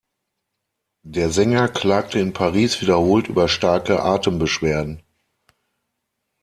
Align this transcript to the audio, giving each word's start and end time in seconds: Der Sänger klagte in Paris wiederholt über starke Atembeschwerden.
Der 1.03 1.29
Sänger 1.29 1.67
klagte 1.67 2.17
in 2.19 2.33
Paris 2.33 2.81
wiederholt 2.81 3.27
über 3.27 3.47
starke 3.47 4.01
Atembeschwerden. 4.01 5.03